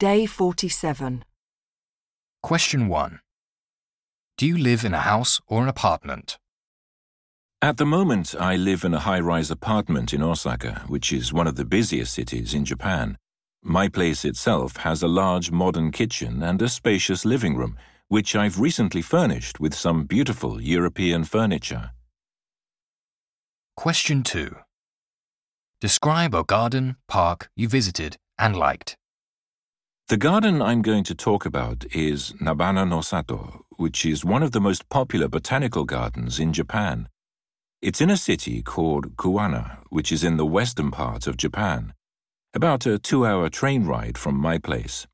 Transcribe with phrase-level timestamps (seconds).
[0.00, 1.24] Day 47.
[2.42, 3.20] Question 1.
[4.36, 6.36] Do you live in a house or an apartment?
[7.62, 11.46] At the moment, I live in a high rise apartment in Osaka, which is one
[11.46, 13.18] of the busiest cities in Japan.
[13.62, 18.58] My place itself has a large modern kitchen and a spacious living room, which I've
[18.58, 21.92] recently furnished with some beautiful European furniture.
[23.76, 24.56] Question 2.
[25.78, 28.96] Describe a garden, park you visited and liked.
[30.08, 34.52] The garden I'm going to talk about is Nabana no Sato, which is one of
[34.52, 37.08] the most popular botanical gardens in Japan.
[37.80, 41.94] It's in a city called Kuwana, which is in the western part of Japan,
[42.52, 45.06] about a two hour train ride from my place.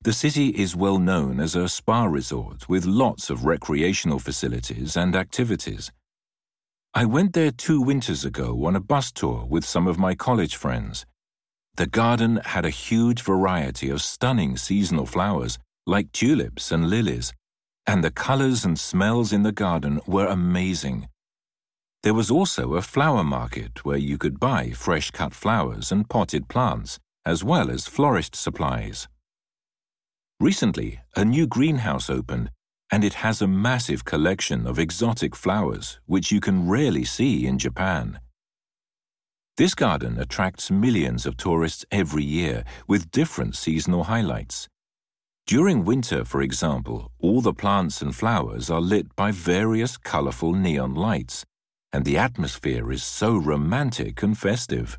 [0.00, 5.14] The city is well known as a spa resort with lots of recreational facilities and
[5.14, 5.92] activities.
[6.94, 10.56] I went there two winters ago on a bus tour with some of my college
[10.56, 11.04] friends.
[11.74, 17.32] The garden had a huge variety of stunning seasonal flowers, like tulips and lilies,
[17.86, 21.08] and the colors and smells in the garden were amazing.
[22.02, 26.48] There was also a flower market where you could buy fresh cut flowers and potted
[26.48, 29.08] plants, as well as florist supplies.
[30.38, 32.50] Recently, a new greenhouse opened,
[32.90, 37.58] and it has a massive collection of exotic flowers which you can rarely see in
[37.58, 38.18] Japan.
[39.60, 44.68] This garden attracts millions of tourists every year with different seasonal highlights.
[45.46, 50.94] During winter, for example, all the plants and flowers are lit by various colorful neon
[50.94, 51.44] lights,
[51.92, 54.98] and the atmosphere is so romantic and festive.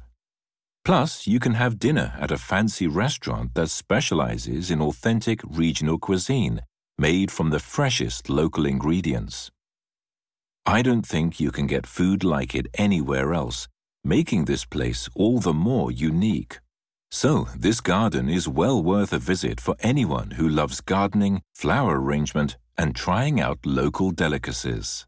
[0.86, 6.62] Plus, you can have dinner at a fancy restaurant that specializes in authentic regional cuisine
[7.00, 9.50] made from the freshest local ingredients.
[10.68, 13.68] I don't think you can get food like it anywhere else,
[14.04, 16.60] making this place all the more unique.
[17.12, 22.58] So, this garden is well worth a visit for anyone who loves gardening, flower arrangement,
[22.78, 25.06] and trying out local delicacies.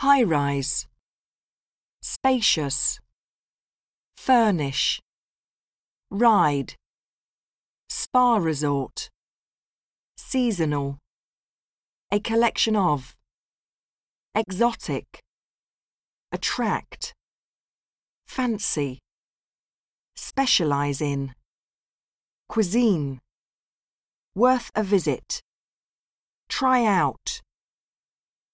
[0.00, 0.86] High rise.
[2.02, 3.00] Spacious.
[4.16, 5.00] Furnish.
[6.10, 6.74] Ride.
[7.88, 9.08] Spa resort.
[10.16, 10.98] Seasonal.
[12.12, 13.16] A collection of.
[14.34, 15.20] Exotic.
[16.30, 17.14] Attract.
[18.26, 18.98] Fancy.
[20.14, 21.32] Specialize in.
[22.50, 23.20] Cuisine.
[24.34, 25.40] Worth a visit.
[26.50, 27.40] Try out.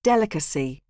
[0.05, 0.84] Delicacy.